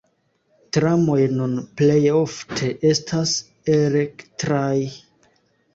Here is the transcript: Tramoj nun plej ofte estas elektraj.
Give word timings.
Tramoj 0.77 1.17
nun 1.33 1.53
plej 1.81 1.99
ofte 2.21 2.73
estas 2.95 3.35
elektraj. 3.79 4.77